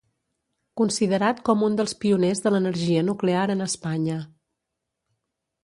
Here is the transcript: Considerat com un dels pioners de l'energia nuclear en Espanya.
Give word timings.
Considerat 0.79 1.41
com 1.49 1.61
un 1.67 1.77
dels 1.81 1.93
pioners 2.05 2.41
de 2.47 2.53
l'energia 2.55 3.05
nuclear 3.11 3.45
en 3.57 3.65
Espanya. 3.69 4.19